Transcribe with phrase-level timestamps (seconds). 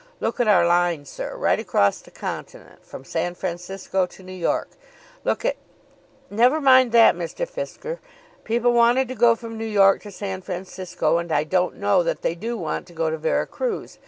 [0.19, 4.69] Look at our line, sir, right across the continent, from San Francisco to New York.
[5.23, 5.57] Look at"
[6.41, 7.47] "Never mind that, Mr.
[7.47, 7.99] Fisker.
[8.43, 12.23] People wanted to go from New York to San Francisco, and I don't know that
[12.23, 13.99] they do want to go to Vera Cruz.